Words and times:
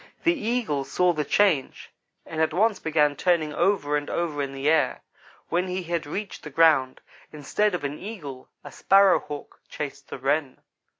The 0.23 0.33
Eagle 0.33 0.83
saw 0.83 1.13
the 1.13 1.23
change, 1.23 1.91
and 2.25 2.41
at 2.41 2.55
once 2.55 2.79
began 2.79 3.15
turning 3.15 3.53
over 3.53 3.95
and 3.95 4.09
over 4.09 4.41
in 4.41 4.51
the 4.51 4.67
air. 4.67 5.03
When 5.49 5.67
he 5.67 5.83
had 5.83 6.07
reached 6.07 6.41
the 6.41 6.49
ground, 6.49 7.01
instead 7.31 7.75
of 7.75 7.83
an 7.83 7.99
Eagle 7.99 8.49
a 8.63 8.71
Sparrow 8.71 9.19
hawk 9.19 9.59
chased 9.69 10.07
the 10.09 10.17
Wren. 10.17 10.59